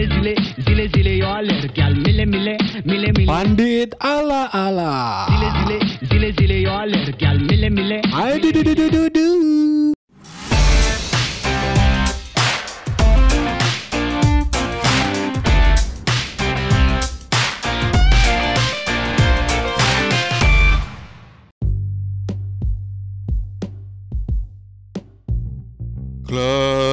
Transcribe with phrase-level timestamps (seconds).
[0.00, 0.34] Zile zile,
[0.66, 2.56] zile zile yo aler gal mile mile,
[2.86, 3.26] mile mile.
[3.26, 5.26] Pandit ala ala.
[5.28, 5.78] Zile zile,
[6.10, 8.00] zile zile yo aler gal mile mile.
[8.42, 9.99] Du du du du du du.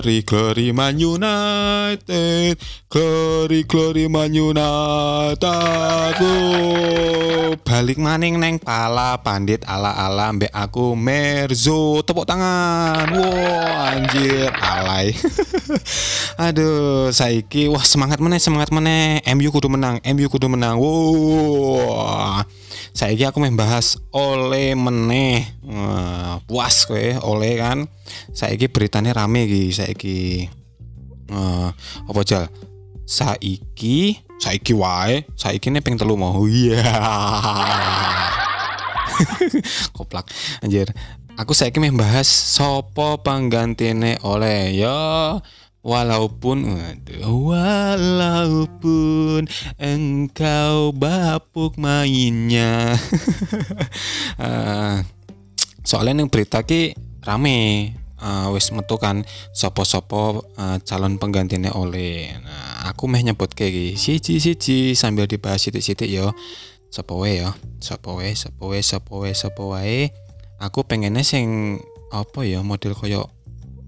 [0.00, 2.56] Glory, glory Man United.
[2.88, 5.36] Glory, glory Man United.
[6.24, 12.00] Oh, Balik maning neng pala pandit ala-ala mbek aku Merzo.
[12.00, 13.12] Tepuk tangan.
[13.12, 15.12] Wow anjir alay.
[16.48, 19.20] Aduh saiki wah semangat meneh semangat meneh.
[19.36, 20.80] MU kudu menang MU kudu menang.
[20.80, 22.40] Wow
[22.90, 25.46] Saiki aku meh bahas oleh meneh.
[26.44, 27.86] Puas kowe oleh kan.
[28.34, 30.50] Saiki beritanya rame iki saiki
[31.30, 31.68] Eh,
[32.10, 32.50] apa jal?
[33.06, 36.42] Saiki saiki wae saiki nih ping telu mau.
[36.42, 36.82] Iya.
[39.96, 40.26] Koplak.
[40.58, 40.90] Anjir.
[41.38, 45.38] Aku saiki meh bahas sopo panggantine oleh ya
[45.80, 49.48] walaupun waduh, walaupun
[49.80, 52.92] engkau bapuk mainnya.
[54.40, 54.96] Eh,
[55.84, 56.96] soalnya yang berita ki
[57.28, 59.20] rame eh, wis metu kan
[59.52, 66.08] sopo-sopo eh, calon penggantinya oleh nah aku meh nyebut kayak siji siji sambil dibahas sitik-sitik
[66.08, 66.32] yo
[66.88, 67.52] sopo wae yo
[67.84, 70.08] sopo wae sopo wae sopo wae sopo wae.
[70.60, 71.80] Aku pengennya sing
[72.12, 73.28] apa ya model koyo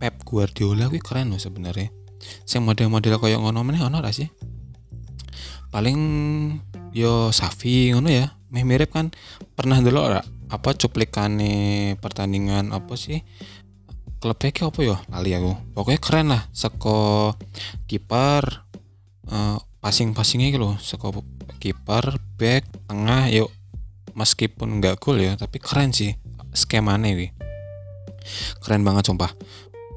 [0.02, 1.94] Pep Guardiola kuwi keren loh sebenarnya.
[2.42, 4.26] Sing model-model koyo ngono meneh ono ra sih?
[5.70, 5.98] Paling
[6.90, 9.14] yo Safi ngono ya meh mirip kan.
[9.54, 10.18] Pernah dulu ora
[10.50, 13.22] apa cuplikane pertandingan apa sih?
[14.18, 15.54] Klubnya ki apa ya lali aku.
[15.70, 17.38] Pokoknya keren lah seko
[17.86, 18.42] kiper
[19.30, 21.22] eh, passing-passingnya gitu loh seko
[21.62, 23.54] kiper back tengah yuk
[24.18, 26.14] meskipun nggak gol ya tapi keren sih
[26.54, 27.34] skemanya wi
[28.62, 29.34] keren banget sumpah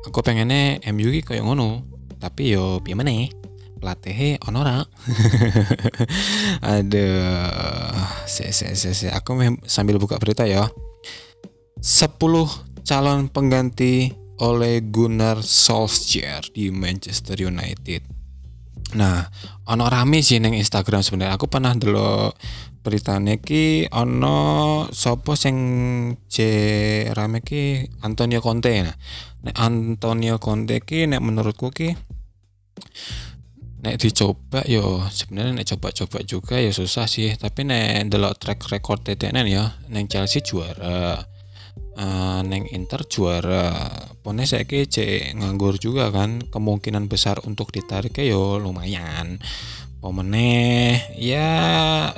[0.06, 1.82] aku pengennya MU ki kayak ngono.
[2.22, 3.34] Tapi yo piye meneh?
[3.82, 4.80] Pelatih ono ra?
[6.74, 7.94] Aduh
[8.26, 9.08] se se se se.
[9.12, 10.70] Aku sambil buka berita ya.
[11.82, 12.18] 10
[12.86, 18.02] calon pengganti oleh Gunnar Solskjaer di Manchester United.
[18.96, 19.26] Nah,
[19.68, 21.36] ono rame sih neng Instagram sebenarnya.
[21.36, 22.32] Aku pernah dulu
[22.86, 25.58] beritanya ki ono sopo sing
[26.30, 26.38] C
[27.12, 28.74] rame ki Antonio Conte.
[28.86, 28.96] Nah.
[29.46, 31.94] Nek Antonio Conte ki nek menurutku ki
[33.86, 37.32] nek dicoba yo sebenarnya nek coba-coba juga ya susah sih.
[37.38, 41.22] Tapi nek delok track record TTN ya neng Chelsea juara
[41.96, 43.72] Eh, neng Inter juara.
[44.20, 49.40] Pone saya cek nganggur juga kan kemungkinan besar untuk ditariknya yo lumayan.
[50.04, 51.48] Pemeneh ya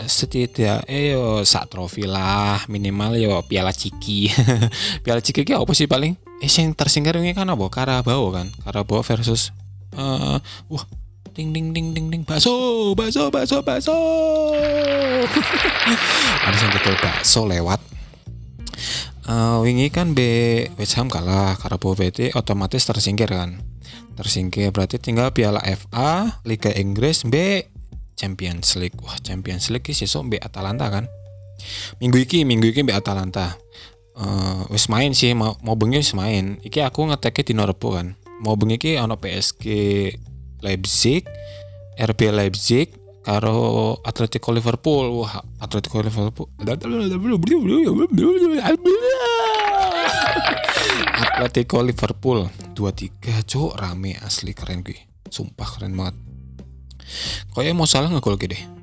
[0.01, 4.33] setidaknya yo sak trofi lah minimal yo piala ciki.
[5.05, 7.65] Piala ciki ki apa sih paling eh yang tersingkir ini kan apa?
[7.69, 8.53] Karabau kan?
[8.61, 9.49] Karabau versus
[9.97, 10.37] eh
[10.69, 10.85] wah
[11.37, 12.21] ding ding ding ding ding.
[12.25, 13.93] Bakso bakso bakso bakso.
[16.45, 17.77] Ada yang betul bakso lewat.
[19.27, 20.23] Eh, wingi kan B
[20.79, 23.59] West Ham kalah Karabau BT otomatis tersingkir kan?
[24.15, 27.59] Tersingkir berarti tinggal Piala FA Liga Inggris B
[28.15, 28.95] Champions League.
[29.03, 31.11] Wah Champions League sih sesuk B Atalanta kan?
[31.99, 33.59] Minggu iki minggu iki B Atalanta
[34.17, 36.57] Eh, wis main sih mau mau bengi wis main.
[36.65, 38.17] Iki aku ngeteknya di Norpo kan.
[38.41, 39.65] Mau bengi iki ono PSG
[40.65, 41.21] Leipzig
[42.01, 42.89] RB Leipzig
[43.21, 45.21] karo Atletico Liverpool.
[45.21, 46.49] Wah Atletico Liverpool.
[51.37, 54.97] Atletico Liverpool 2-3 cuk rame asli keren gue
[55.29, 56.17] sumpah keren banget.
[57.53, 58.76] Kayaknya mau salah ngegol gede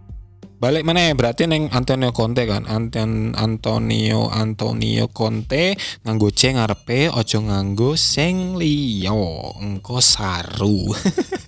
[0.64, 2.64] balik mana ya berarti neng Antonio Conte kan?
[2.64, 5.76] Anton Antonio Antonio Conte
[6.08, 10.88] nganggo C ngarepe ojo nganggo sing liyo engko saru.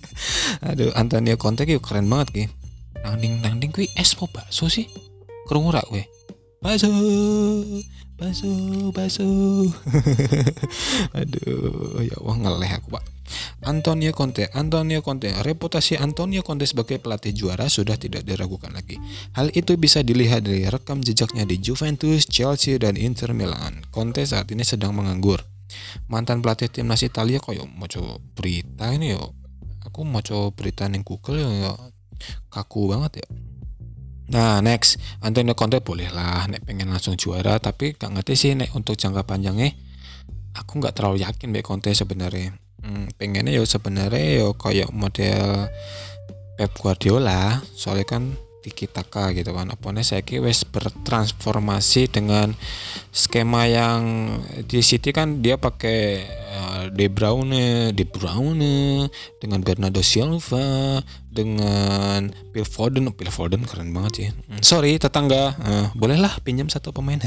[0.69, 2.43] Aduh Antonio Conte ki keren banget ki.
[3.01, 4.85] Nanding nanding kuwi es po bakso sih?
[5.49, 6.05] Krungu ra kowe?
[6.61, 6.93] Bakso
[8.21, 8.49] bakso
[8.93, 9.25] bakso.
[11.17, 13.16] Aduh ya Allah ngeleh aku pak
[13.67, 14.47] Antonio Conte.
[14.55, 15.27] Antonio Conte.
[15.43, 18.95] Reputasi Antonio Conte sebagai pelatih juara sudah tidak diragukan lagi.
[19.35, 23.83] Hal itu bisa dilihat dari rekam jejaknya di Juventus Chelsea dan Inter Milan.
[23.91, 25.43] Conte saat ini sedang menganggur.
[26.07, 29.35] Mantan pelatih timnas Italia koyo mau coba berita ini yo?
[29.83, 31.73] Aku mau coba berita ning Google yo, yo.
[32.47, 33.27] Kaku banget ya.
[34.31, 34.95] Nah next.
[35.19, 39.27] Antonio Conte boleh lah nek pengen langsung juara tapi gak ngerti sih nek untuk jangka
[39.27, 39.75] panjangnya.
[40.55, 42.55] Aku nggak terlalu yakin be Conte sebenarnya
[42.87, 45.67] hmm, pengennya yo sebenarnya yo kayak model
[46.55, 48.23] Pep Guardiola soalnya kan
[48.67, 52.51] tiki taka gitu kan opone saya wes bertransformasi dengan
[53.15, 54.27] skema yang
[54.67, 59.07] di City kan dia pakai uh, De Bruyne, De Bruyne
[59.39, 60.99] dengan Bernardo Silva
[61.31, 64.33] dengan Phil Foden, oh, Phil Foden keren banget.
[64.33, 67.21] Hmm, sorry tetangga, uh, bolehlah pinjam satu pemain.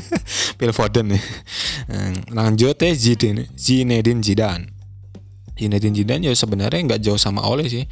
[0.60, 1.24] Phil Foden nih.
[1.90, 4.75] Uh, lanjut ya Zidane, Zinedine Zidane.
[5.56, 7.88] Zinedine Zidane ya sebenarnya nggak jauh sama Ole sih.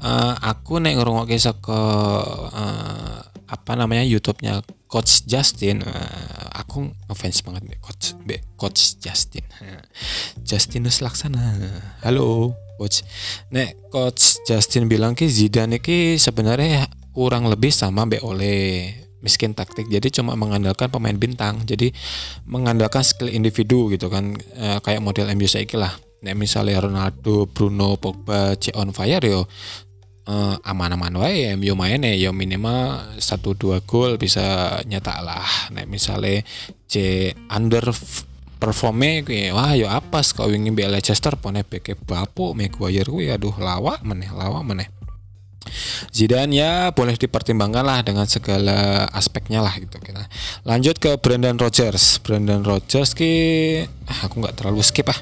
[0.00, 1.80] Uh, aku nek ngrungokke saka
[2.54, 3.18] uh,
[3.50, 5.82] apa namanya YouTube-nya Coach Justin.
[5.82, 9.42] Uh, aku ngefans banget be Coach be Coach Justin.
[10.46, 11.58] Justinus Laksana.
[12.06, 13.02] Halo Coach.
[13.50, 18.86] Nek Coach Justin bilang ki Zidane ki sebenarnya kurang lebih sama be Ole
[19.20, 21.92] miskin taktik jadi cuma mengandalkan pemain bintang jadi
[22.48, 27.96] mengandalkan skill individu gitu kan e, kayak model MU saya lah Nek misalnya Ronaldo, Bruno,
[27.96, 29.48] Pogba, C on fire yo
[30.28, 35.72] uh, aman-aman wae yo main ya yo minimal satu dua gol bisa nyetak lah.
[35.72, 36.44] Nek misalnya
[36.84, 37.88] C under
[38.60, 43.56] performe gue wah yo apa kau ingin bela Leicester pone peke bapo Maguire gue aduh
[43.56, 45.00] lawak meneh lawak meneh
[46.10, 50.26] Zidane ya boleh dipertimbangkan lah dengan segala aspeknya lah gitu kita.
[50.66, 52.18] Lanjut ke Brendan Rodgers.
[52.24, 53.32] Brendan Rodgers ki
[54.08, 55.20] ah, aku nggak terlalu skip ah.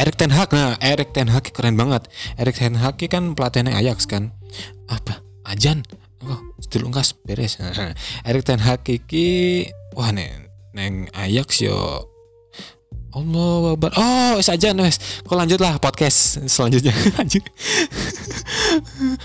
[0.00, 2.08] Erik Ten Hag nah Erik Ten Hag keren banget
[2.40, 4.32] Erik Ten Hag kan pelatihnya Ajax kan
[4.88, 5.84] apa ajan
[6.24, 7.60] oh still ungkas beres
[8.28, 12.08] Erik Ten Hag iki wah neng neng Ajax yo
[13.10, 13.90] Allah wabar.
[13.98, 15.02] Oh, wes aja wes.
[15.26, 16.94] Kok lanjut lah podcast selanjutnya.
[17.18, 17.42] Lanjut.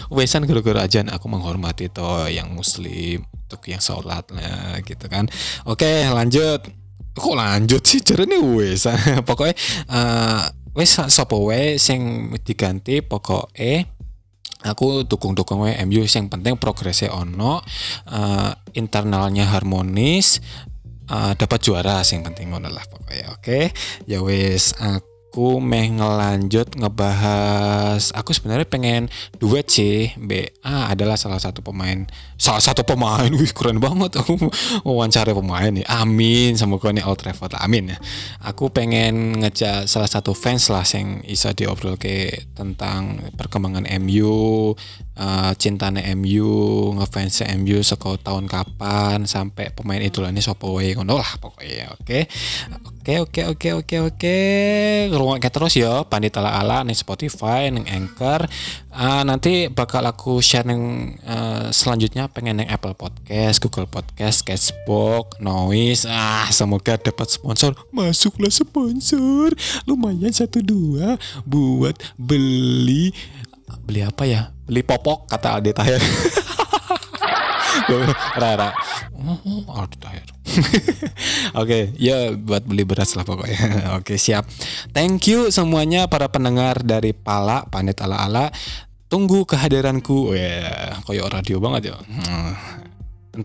[0.09, 5.29] Wesan gara-gara aja aku menghormati toh yang muslim untuk yang sholat lah gitu kan.
[5.69, 6.65] Oke, lanjut.
[7.13, 8.01] Kok lanjut sih?
[8.01, 8.89] Jadi wes.
[9.29, 9.53] Pokoknya
[9.93, 13.87] uh, wes sapa wae sing diganti pokoknya
[14.67, 17.63] aku dukung-dukung wae MU yang penting progresnya ono
[18.11, 20.43] uh, internalnya harmonis
[21.07, 23.63] uh, dapat juara sing penting ngono lah pokoknya oke okay?
[24.03, 31.43] ya wes aku aku meh ngelanjut ngebahas aku sebenarnya pengen duet sih BA adalah salah
[31.43, 32.07] satu pemain
[32.39, 34.39] salah satu pemain wih keren banget aku
[34.87, 37.97] wawancara pemain nih amin semoga nih Old Trafford amin ya.
[38.47, 44.71] Aku pengen ngejak salah satu fans lah yang bisa diobrol ke tentang perkembangan MU
[45.19, 51.19] uh, cintane MU ngefans MU sekolah tahun kapan sampai pemain itu lah ini sopo ngono
[51.19, 52.19] lah pokoknya oke
[53.05, 54.37] Oke oke oke oke oke.
[55.13, 58.49] Rungoknya terus ya Pandit ala ala nih Spotify nih Anchor.
[58.89, 65.37] Uh, Nanti bakal aku share nih uh, Selanjutnya pengen nih Apple Podcast Google Podcast Cashbox
[65.37, 66.09] Noise.
[66.09, 67.77] Ah semoga dapat sponsor.
[67.93, 69.53] Masuklah sponsor.
[69.85, 73.13] Lumayan satu dua Buat beli
[73.85, 74.49] Beli apa ya?
[74.65, 76.01] Beli popok kata Aldi Tahir.
[78.41, 78.73] Rara.
[79.13, 80.34] Oh, oh Aldi Tahir
[81.59, 83.59] Oke, okay, ya buat beli beras lah pokoknya.
[83.99, 84.47] Oke, okay, siap.
[84.95, 88.51] Thank you semuanya para pendengar dari Pala, Panit Ala-ala.
[89.11, 90.33] Tunggu kehadiranku.
[90.33, 91.95] Ya, yeah, koyo radio banget ya.
[91.99, 92.53] Hmm.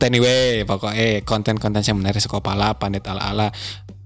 [0.01, 3.51] Anyway, pokoknya konten-konten yang menarik sekolah Pala, Panit Ala-ala.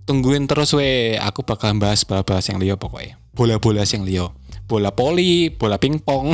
[0.05, 3.17] Tungguin terus we, aku bakal bahas bahas yang Leo pokoknya.
[3.33, 6.33] Bola-bola yang Leo bola poli, bola pingpong,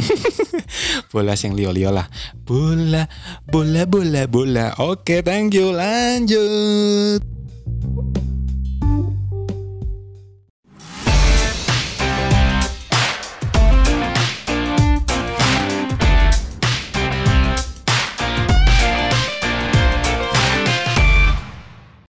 [1.11, 2.07] bola yang lio-lio lah.
[2.47, 3.11] Bola,
[3.51, 4.67] bola, bola, bola.
[4.79, 5.75] Oke, okay, thank you.
[5.75, 7.40] Lanjut.